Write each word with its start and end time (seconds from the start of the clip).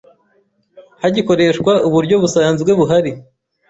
hagikoreshwa 1.01 1.71
uburyo 1.87 2.15
busanzwe 2.23 2.71
buhari 2.79 3.11